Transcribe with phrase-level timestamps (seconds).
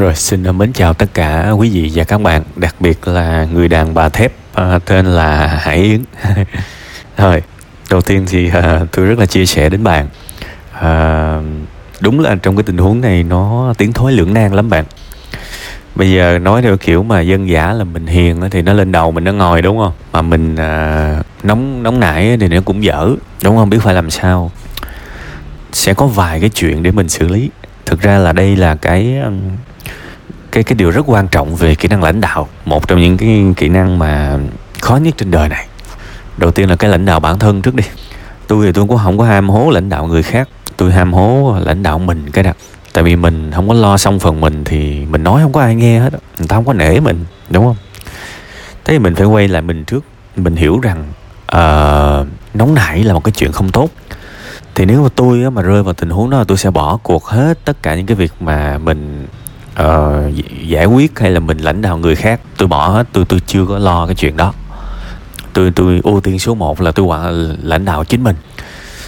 [0.00, 3.68] Rồi xin mến chào tất cả quý vị và các bạn, đặc biệt là người
[3.68, 6.04] đàn bà thép à, tên là Hải Yến.
[7.16, 7.42] Rồi,
[7.90, 10.08] đầu tiên thì à, tôi rất là chia sẻ đến bạn.
[10.72, 11.38] À,
[12.00, 14.84] đúng là trong cái tình huống này nó tiến thối lưỡng nan lắm bạn.
[15.94, 19.10] Bây giờ nói theo kiểu mà dân giả là mình hiền thì nó lên đầu
[19.10, 19.92] mình nó ngồi đúng không?
[20.12, 23.10] Mà mình à, nóng nóng nảy thì nó cũng dở,
[23.42, 23.70] đúng không?
[23.70, 24.50] Biết phải làm sao.
[25.72, 27.50] Sẽ có vài cái chuyện để mình xử lý.
[27.86, 29.22] Thực ra là đây là cái
[30.52, 33.44] cái cái điều rất quan trọng về kỹ năng lãnh đạo một trong những cái
[33.56, 34.38] kỹ năng mà
[34.80, 35.66] khó nhất trên đời này.
[36.36, 37.84] Đầu tiên là cái lãnh đạo bản thân trước đi.
[38.46, 41.56] Tôi thì tôi cũng không có ham hố lãnh đạo người khác tôi ham hố
[41.60, 42.52] lãnh đạo mình cái đó.
[42.92, 45.74] Tại vì mình không có lo xong phần mình thì mình nói không có ai
[45.74, 47.76] nghe hết người ta không có nể mình đúng không?
[48.84, 50.04] Thế thì mình phải quay lại mình trước
[50.36, 51.04] mình hiểu rằng
[51.42, 53.90] uh, nóng nảy là một cái chuyện không tốt.
[54.74, 57.58] Thì nếu mà tôi mà rơi vào tình huống đó tôi sẽ bỏ cuộc hết
[57.64, 59.19] tất cả những cái việc mà mình
[59.80, 60.34] uh,
[60.66, 62.40] giải quyết hay là mình lãnh đạo người khác?
[62.56, 64.52] Tôi bỏ hết tôi tôi chưa có lo cái chuyện đó.
[65.52, 68.36] Tôi tôi ưu tiên số 1 là tôi quản lãnh đạo chính mình.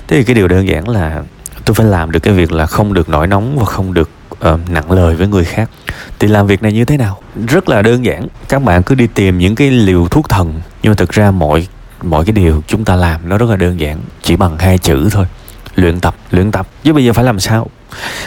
[0.08, 1.22] Thế thì cái điều đơn giản là
[1.64, 4.70] tôi phải làm được cái việc là không được nổi nóng và không được uh,
[4.70, 5.70] nặng lời với người khác.
[6.18, 7.18] Thì làm việc này như thế nào?
[7.48, 8.26] Rất là đơn giản.
[8.48, 11.68] Các bạn cứ đi tìm những cái liều thuốc thần nhưng mà thực ra mọi
[12.02, 15.08] mọi cái điều chúng ta làm nó rất là đơn giản chỉ bằng hai chữ
[15.10, 15.26] thôi
[15.74, 16.66] luyện tập luyện tập.
[16.84, 17.66] Chứ bây giờ phải làm sao?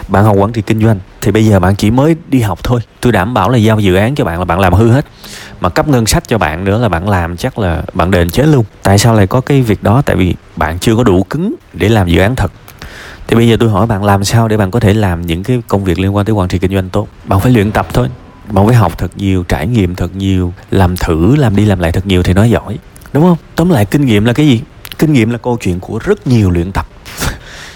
[0.08, 2.82] Bạn học quản trị kinh doanh, thì bây giờ bạn chỉ mới đi học thôi.
[3.02, 5.06] Tôi đảm bảo là giao dự án cho bạn là bạn làm hư hết.
[5.62, 8.46] Mà cấp ngân sách cho bạn nữa là bạn làm chắc là bạn đền chết
[8.46, 8.66] luôn.
[8.84, 10.02] Tại sao lại có cái việc đó?
[10.06, 12.52] Tại vì bạn chưa có đủ cứng để làm dự án thật.
[13.28, 15.62] Thì bây giờ tôi hỏi bạn làm sao để bạn có thể làm những cái
[15.68, 17.08] công việc liên quan tới quản trị kinh doanh tốt?
[17.26, 18.10] Bạn phải luyện tập thôi.
[18.50, 21.92] Bạn phải học thật nhiều, trải nghiệm thật nhiều, làm thử, làm đi làm lại
[21.92, 22.78] thật nhiều thì nói giỏi.
[23.14, 23.38] Đúng không?
[23.56, 24.62] Tóm lại, kinh nghiệm là cái gì?
[25.00, 26.88] Kinh nghiệm là câu chuyện của rất nhiều luyện tập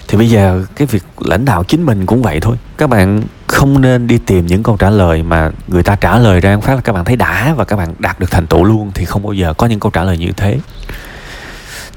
[0.09, 2.57] thì bây giờ cái việc lãnh đạo chính mình cũng vậy thôi.
[2.77, 6.39] Các bạn không nên đi tìm những câu trả lời mà người ta trả lời
[6.39, 8.91] ra phát là các bạn thấy đã và các bạn đạt được thành tựu luôn
[8.93, 10.59] thì không bao giờ có những câu trả lời như thế.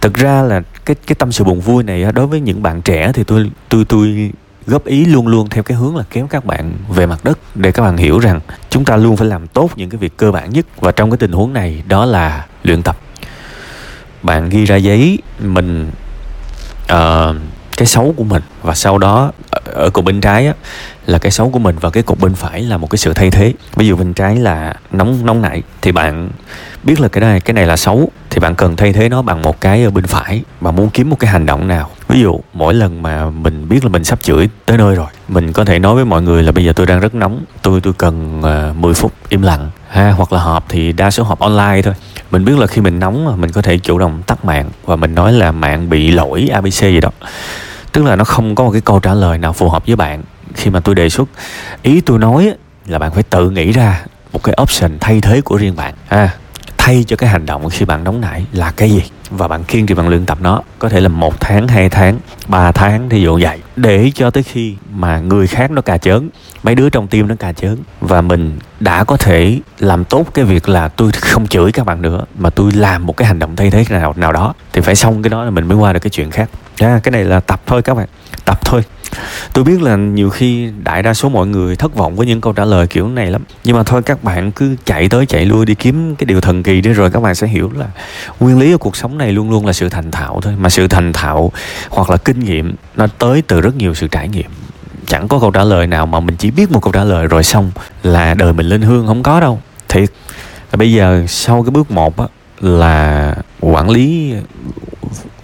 [0.00, 3.12] Thực ra là cái cái tâm sự buồn vui này đối với những bạn trẻ
[3.14, 4.30] thì tôi tôi tôi
[4.66, 7.72] góp ý luôn luôn theo cái hướng là kéo các bạn về mặt đất để
[7.72, 10.50] các bạn hiểu rằng chúng ta luôn phải làm tốt những cái việc cơ bản
[10.50, 12.96] nhất và trong cái tình huống này đó là luyện tập.
[14.22, 15.90] Bạn ghi ra giấy mình
[16.92, 17.36] uh,
[17.76, 18.42] cái xấu của mình.
[18.62, 19.32] Và sau đó
[19.64, 20.54] ở cục bên trái á,
[21.06, 23.30] là cái xấu của mình và cái cục bên phải là một cái sự thay
[23.30, 23.52] thế.
[23.76, 26.30] Ví dụ bên trái là nóng nóng nảy thì bạn
[26.82, 29.42] biết là cái này cái này là xấu thì bạn cần thay thế nó bằng
[29.42, 30.42] một cái ở bên phải.
[30.60, 31.90] Bạn muốn kiếm một cái hành động nào?
[32.08, 35.52] Ví dụ mỗi lần mà mình biết là mình sắp chửi tới nơi rồi mình
[35.52, 37.92] có thể nói với mọi người là bây giờ tôi đang rất nóng tôi tôi
[37.98, 41.38] cần ờ, uh, 10 phút im lặng ha hoặc là họp thì đa số họp
[41.38, 41.94] online thôi
[42.32, 45.14] mình biết là khi mình nóng mình có thể chủ động tắt mạng và mình
[45.14, 47.10] nói là mạng bị lỗi abc gì đó.
[47.92, 50.22] Tức là nó không có một cái câu trả lời nào phù hợp với bạn.
[50.54, 51.28] Khi mà tôi đề xuất
[51.82, 52.52] ý tôi nói
[52.86, 55.94] là bạn phải tự nghĩ ra một cái option thay thế của riêng bạn.
[56.06, 56.30] Ha
[56.84, 59.02] thay cho cái hành động khi bạn nóng nảy là cái gì?
[59.30, 60.62] Và bạn kiên trì, bạn luyện tập nó.
[60.78, 63.58] Có thể là một tháng, hai tháng, ba tháng thì dụ vậy.
[63.76, 66.28] Để cho tới khi mà người khác nó cà chớn,
[66.62, 70.44] mấy đứa trong tim nó cà chớn, và mình đã có thể làm tốt cái
[70.44, 73.56] việc là tôi không chửi các bạn nữa, mà tôi làm một cái hành động
[73.56, 76.00] thay thế nào nào đó, thì phải xong cái đó là mình mới qua được
[76.00, 76.50] cái chuyện khác
[76.82, 78.08] à, cái này là tập thôi các bạn
[78.44, 78.82] tập thôi.
[79.52, 82.52] Tôi biết là nhiều khi đại đa số mọi người thất vọng với những câu
[82.52, 83.44] trả lời kiểu này lắm.
[83.64, 86.62] Nhưng mà thôi các bạn cứ chạy tới chạy lui đi kiếm cái điều thần
[86.62, 87.86] kỳ đi rồi các bạn sẽ hiểu là
[88.40, 90.54] nguyên lý của cuộc sống này luôn luôn là sự thành thạo thôi.
[90.58, 91.52] Mà sự thành thạo
[91.90, 94.50] hoặc là kinh nghiệm nó tới từ rất nhiều sự trải nghiệm.
[95.06, 97.42] Chẳng có câu trả lời nào mà mình chỉ biết một câu trả lời rồi
[97.42, 97.70] xong
[98.02, 99.60] là đời mình lên hương không có đâu.
[99.88, 100.10] Thiệt.
[100.76, 102.26] Bây giờ sau cái bước một á
[102.60, 104.34] là quản lý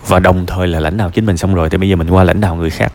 [0.09, 2.25] và đồng thời là lãnh đạo chính mình xong rồi, thì bây giờ mình qua
[2.25, 2.93] lãnh đạo người khác.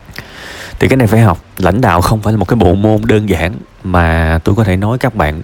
[0.78, 3.28] Thì cái này phải học, lãnh đạo không phải là một cái bộ môn đơn
[3.28, 3.52] giản
[3.84, 5.42] mà tôi có thể nói các bạn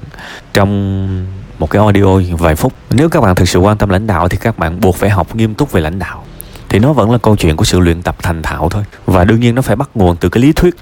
[0.53, 1.26] trong
[1.59, 2.72] một cái audio vài phút.
[2.91, 5.36] Nếu các bạn thực sự quan tâm lãnh đạo thì các bạn buộc phải học
[5.36, 6.25] nghiêm túc về lãnh đạo.
[6.69, 8.84] Thì nó vẫn là câu chuyện của sự luyện tập thành thạo thôi.
[9.06, 10.75] Và đương nhiên nó phải bắt nguồn từ cái lý thuyết.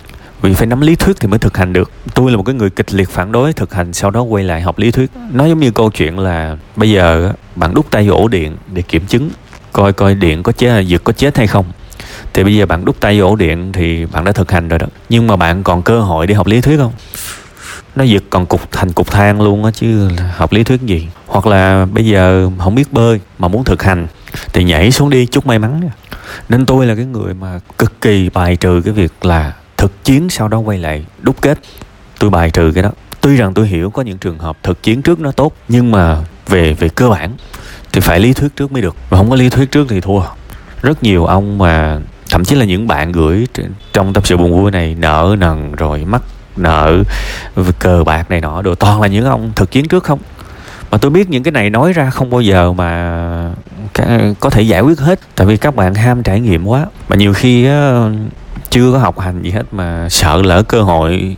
[0.43, 1.91] Vì phải nắm lý thuyết thì mới thực hành được.
[2.15, 4.63] Tôi là một cái người kịch liệt phản đối thực hành, sau đó quay lại
[4.63, 5.10] học lý thuyết.
[5.33, 8.83] Nó giống như câu chuyện là bây giờ bạn đút tay vô ổ điện để
[8.83, 9.30] kiểm chứng
[9.78, 11.65] coi coi điện có chết giật có chết hay không.
[12.33, 14.78] Thì bây giờ bạn đút tay vô ổ điện thì bạn đã thực hành rồi
[14.78, 14.86] đó.
[15.09, 16.92] Nhưng mà bạn còn cơ hội để học lý thuyết không?
[17.97, 21.09] Nó giật còn cục, thành cục than luôn á chứ học lý thuyết gì?
[21.27, 24.07] Hoặc là bây giờ không biết bơi mà muốn thực hành
[24.53, 25.80] thì nhảy xuống đi, chút may mắn
[26.48, 30.30] nên tôi là cái người mà cực kỳ bài trừ cái việc là thực chiến
[30.30, 31.59] sau đó quay lại đúc kết.
[32.19, 32.91] Tôi bài trừ cái đó.
[33.21, 36.16] Tuy rằng tôi hiểu có những trường hợp thực chiến trước nó tốt, nhưng mà
[36.48, 37.33] về về cơ bản
[37.93, 38.97] thì phải lý thuyết trước mới được.
[39.11, 40.21] Mà không có lý thuyết trước thì thua.
[40.83, 41.99] Rất nhiều ông mà,
[42.31, 43.47] thậm chí là những bạn gửi
[43.93, 46.23] trong tâm sự buồn vui này nợ nần rồi mắc
[46.57, 47.03] nợ
[47.79, 50.19] cờ bạc này nọ đồ, toàn là những ông thực chiến trước không?
[50.91, 53.55] Mà tôi biết những cái này nói ra không bao giờ mà
[54.41, 55.21] có thể giải quyết hết.
[55.35, 56.87] Tại vì các bạn ham trải nghiệm quá.
[57.09, 57.69] Mà nhiều khi
[58.71, 61.37] chưa có học hành gì hết mà sợ lỡ cơ hội,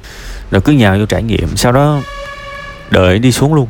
[0.51, 1.57] rồi cứ nhào vô trải nghiệm.
[1.57, 1.99] Sau đó
[2.91, 3.69] đợi đi xuống luôn.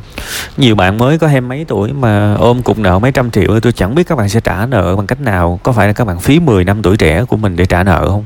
[0.57, 3.73] Nhiều bạn mới có hai mấy tuổi mà ôm cục nợ mấy trăm triệu, tôi
[3.73, 5.59] chẳng biết các bạn sẽ trả nợ bằng cách nào.
[5.63, 8.07] Có phải là các bạn phí 10 năm tuổi trẻ của mình để trả nợ
[8.09, 8.25] không?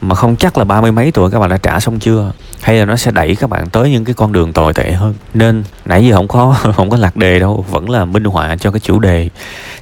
[0.00, 2.32] Mà không chắc là ba mươi mấy tuổi các bạn đã trả xong chưa?
[2.60, 5.14] Hay là nó sẽ đẩy các bạn tới những cái con đường tồi tệ hơn?
[5.34, 8.70] Nên nãy giờ không có không có lạc đề đâu, vẫn là minh họa cho
[8.70, 9.28] cái chủ đề,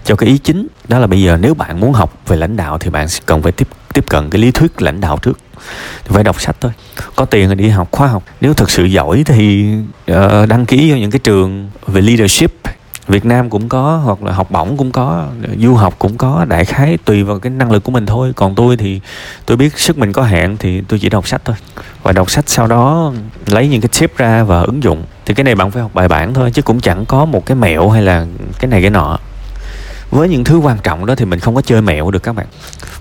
[0.04, 0.66] cho cái ý chính.
[0.88, 3.52] Đó là bây giờ nếu bạn muốn học về lãnh đạo thì bạn cần phải
[3.52, 5.38] tiếp tiếp cận cái lý thuyết lãnh đạo trước
[6.04, 6.72] thì phải đọc sách thôi.
[7.16, 8.22] Có tiền thì đi học khoa học.
[8.40, 9.74] Nếu thực sự giỏi thì
[10.12, 12.52] uh, đăng ký vào những cái trường về leadership.
[13.08, 15.26] Việt Nam cũng có hoặc là học bổng cũng có
[15.58, 18.32] du học cũng có đại khái tùy vào cái năng lực của mình thôi.
[18.36, 19.00] Còn tôi thì
[19.46, 21.56] tôi biết sức mình có hạn thì tôi chỉ đọc sách thôi.
[22.02, 23.12] Và đọc sách sau đó
[23.46, 25.04] lấy những cái tip ra và ứng dụng.
[25.26, 27.56] Thì cái này bạn phải học bài bản thôi chứ cũng chẳng có một cái
[27.56, 28.26] mẹo hay là
[28.58, 29.18] cái này cái nọ
[30.16, 32.46] với những thứ quan trọng đó thì mình không có chơi mẹo được các bạn.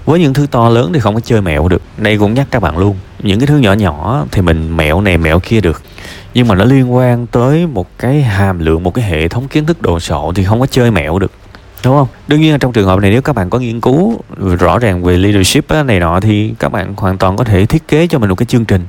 [0.05, 1.81] Với những thứ to lớn thì không có chơi mẹo được.
[1.97, 2.95] Đây cũng nhắc các bạn luôn.
[3.19, 5.81] Những cái thứ nhỏ nhỏ thì mình mẹo này mẹo kia được.
[6.33, 9.65] Nhưng mà nó liên quan tới một cái hàm lượng, một cái hệ thống kiến
[9.65, 11.31] thức đồ sộ thì không có chơi mẹo được.
[11.85, 12.07] Đúng không?
[12.27, 14.21] Đương nhiên trong trường hợp này nếu các bạn có nghiên cứu
[14.59, 18.07] rõ ràng về leadership này nọ thì các bạn hoàn toàn có thể thiết kế
[18.07, 18.85] cho mình một cái chương trình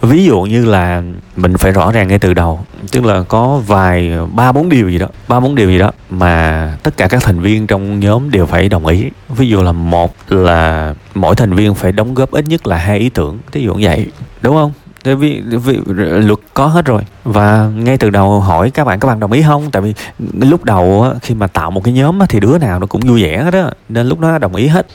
[0.00, 1.02] ví dụ như là
[1.36, 2.60] mình phải rõ ràng ngay từ đầu
[2.92, 6.76] tức là có vài ba bốn điều gì đó ba bốn điều gì đó mà
[6.82, 9.04] tất cả các thành viên trong nhóm đều phải đồng ý.
[9.28, 12.98] Ví dụ là một là mỗi thành viên phải đóng góp ít nhất là hai
[12.98, 14.06] ý tưởng thí dụ như vậy
[14.40, 14.72] đúng không?
[15.04, 15.78] Vì, vì, vì
[16.20, 17.02] luật có hết rồi.
[17.24, 19.70] Và ngay từ đầu hỏi các bạn các bạn đồng ý không?
[19.70, 19.94] Tại vì
[20.40, 23.42] lúc đầu khi mà tạo một cái nhóm thì đứa nào nó cũng vui vẻ
[23.42, 24.86] hết á nên lúc đó đồng ý hết.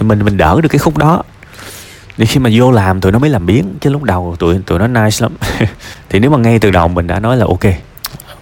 [0.00, 1.22] Mình mình đỡ được cái khúc đó
[2.18, 4.78] thì khi mà vô làm tụi nó mới làm biến chứ lúc đầu tụi tụi
[4.78, 5.32] nó nice lắm.
[6.10, 7.74] Thì nếu mà ngay từ đầu mình đã nói là ok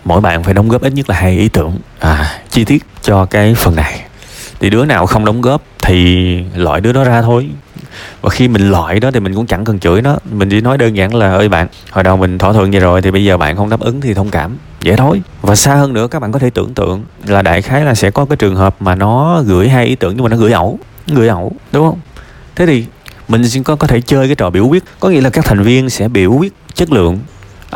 [0.04, 3.24] mỗi bạn phải đóng góp ít nhất là hai ý tưởng à, chi tiết cho
[3.24, 4.00] cái phần này.
[4.60, 7.48] Thì đứa nào không đóng góp thì loại đứa đó ra thôi.
[8.20, 10.18] Và khi mình loại đó thì mình cũng chẳng cần chửi nó.
[10.30, 13.02] Mình chỉ nói đơn giản là ơi bạn hồi đầu mình thỏa thuận vậy rồi
[13.02, 14.56] thì bây giờ bạn không đáp ứng thì thông cảm.
[14.80, 15.22] Dễ thôi.
[15.42, 18.10] Và xa hơn nữa các bạn có thể tưởng tượng là đại khái là sẽ
[18.10, 20.78] có cái trường hợp mà nó gửi hai ý tưởng nhưng mà nó gửi ẩu
[21.06, 21.98] gửi ẩu đúng không?
[22.56, 22.84] Thế thì
[23.28, 24.84] mình sẽ có có thể chơi cái trò biểu quyết.
[25.00, 27.18] Có nghĩa là các thành viên sẽ biểu quyết chất lượng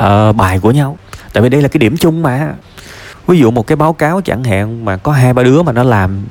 [0.01, 0.99] uh, bài của nhau.
[1.33, 2.53] Tại vì đây là cái điểm chung mà.
[3.27, 5.83] Ví dụ một cái báo cáo chẳng hạn mà có hai ba đứa mà nó
[5.83, 6.25] làm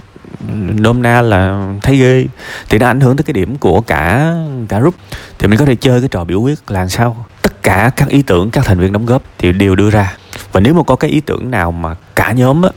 [0.76, 2.26] nôm na là thấy ghê
[2.70, 4.34] thì nó ảnh hưởng tới cái điểm của cả
[4.70, 4.96] cả group.
[5.40, 7.26] Thì mình có thể chơi cái trò biểu quyết là sao?
[7.42, 10.18] Tất cả các ý tưởng các thành viên đóng góp thì đều đưa ra.
[10.52, 12.70] Và nếu mà có cái ý tưởng nào mà cả nhóm á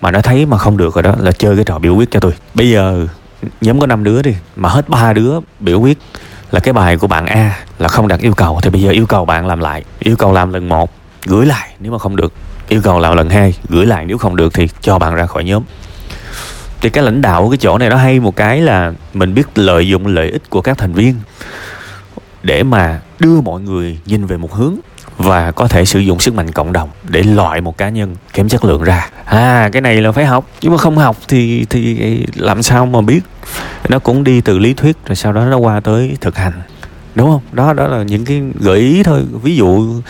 [0.00, 2.20] mà nó thấy mà không được rồi đó là chơi cái trò biểu quyết cho
[2.20, 2.32] tôi.
[2.54, 3.06] Bây giờ
[3.60, 5.98] nhóm có 5 đứa đi, mà hết ba đứa biểu quyết
[6.50, 8.60] là cái bài của bạn A là không đặt yêu cầu.
[8.62, 10.92] Thì bây giờ yêu cầu bạn làm lại, yêu cầu làm lần một,
[11.26, 12.32] gửi lại nếu mà không được.
[12.68, 15.44] Yêu cầu làm lần hai, gửi lại nếu không được thì cho bạn ra khỏi
[15.44, 15.62] nhóm.
[16.80, 19.88] Thì cái lãnh đạo cái chỗ này nó hay một cái là mình biết lợi
[19.88, 21.14] dụng lợi ích của các thành viên
[22.42, 24.76] để mà đưa mọi người nhìn về một hướng
[25.18, 28.48] và có thể sử dụng sức mạnh cộng đồng để loại một cá nhân kém
[28.48, 29.08] chất lượng ra.
[29.24, 30.46] À cái này là phải học.
[30.60, 33.20] Nhưng mà không học thì thì làm sao mà biết?
[33.88, 36.52] Nó cũng đi từ lý thuyết rồi sau đó nó qua tới thực hành.
[37.14, 37.40] Đúng không?
[37.52, 39.24] Đó đó là những cái gợi ý thôi.
[39.42, 40.00] Ví dụ,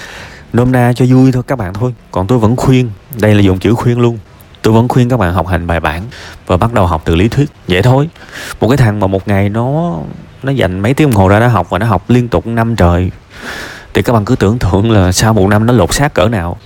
[0.53, 1.95] nôm na cho vui thôi các bạn thôi.
[2.11, 2.91] Còn tôi vẫn khuyên,
[3.21, 4.19] đây là dùng chữ khuyên luôn.
[4.63, 6.03] Tôi vẫn khuyên các bạn học hành bài bản
[6.47, 7.51] và bắt đầu học từ lý thuyết.
[7.69, 8.09] Vậy thôi.
[8.61, 9.97] Một cái thằng mà một ngày nó
[10.43, 12.77] nó dành mấy tiếng đồng hồ ra nó học và nó học liên tục năm
[12.77, 13.11] trời
[13.99, 16.57] thì các bạn cứ tưởng tượng là sau một năm nó lột xác cỡ nào.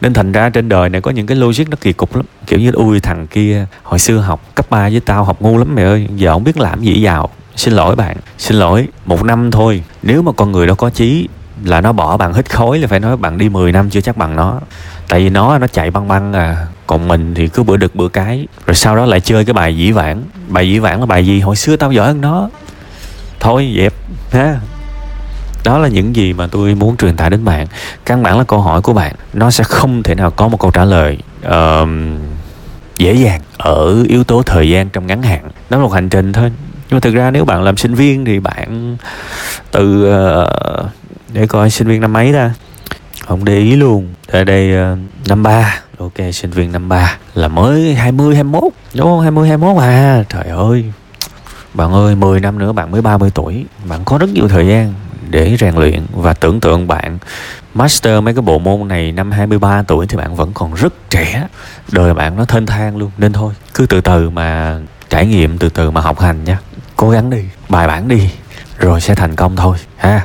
[0.00, 2.24] Nên thành ra trên đời này có những cái logic nó kỳ cục lắm.
[2.46, 5.74] Kiểu như ui, thằng kia hồi xưa học cấp 3 với tao học ngu lắm
[5.74, 9.50] mày ơi, giờ không biết làm gì giàu xin lỗi bạn, xin lỗi, một năm
[9.50, 9.82] thôi.
[10.02, 11.28] Nếu mà con người đó có chí
[11.64, 14.16] là nó bỏ bạn hít khối là phải nói bạn đi 10 năm chưa chắc
[14.16, 14.60] bằng nó.
[15.08, 16.66] Tại vì nó nó chạy băng băng à.
[16.86, 19.76] Còn mình thì cứ bữa đực bữa cái, rồi sau đó lại chơi cái bài
[19.76, 20.22] dĩ vãng.
[20.48, 21.40] Bài dĩ vãng là bài gì?
[21.40, 22.48] Hồi xưa tao giỏi hơn nó.
[23.40, 23.92] Thôi, dẹp,
[24.32, 24.60] ha
[25.64, 27.66] đó là những gì mà tôi muốn truyền tải đến bạn.
[28.04, 30.70] Căn bản là câu hỏi của bạn nó sẽ không thể nào có một câu
[30.70, 31.88] trả lời uh,
[32.98, 35.50] dễ dàng ở yếu tố thời gian trong ngắn hạn.
[35.70, 36.52] Nó là một hành trình thôi.
[36.90, 38.96] Nhưng mà thực ra nếu bạn làm sinh viên thì bạn
[39.70, 40.86] từ uh,
[41.32, 42.50] để coi sinh viên năm mấy ta?
[43.26, 44.08] Không để ý luôn.
[44.28, 45.80] Ở đây uh, năm ba.
[45.98, 48.62] Ok sinh viên năm ba là mới 20 21
[48.94, 49.20] đúng không?
[49.20, 50.24] 20 21 à?
[50.28, 50.84] Trời ơi.
[51.74, 53.64] Bạn ơi 10 năm nữa bạn mới 30 tuổi.
[53.88, 54.94] Bạn có rất nhiều thời gian
[55.32, 57.18] để rèn luyện và tưởng tượng bạn.
[57.74, 61.46] Master mấy cái bộ môn này năm 23 tuổi thì bạn vẫn còn rất trẻ.
[61.92, 63.10] Đời bạn nó thênh thang luôn.
[63.18, 64.78] Nên thôi, cứ từ từ mà
[65.10, 66.58] trải nghiệm, từ từ mà học hành nha.
[66.96, 68.30] Cố gắng đi, bài bản đi,
[68.78, 70.20] rồi sẽ thành công thôi, ha.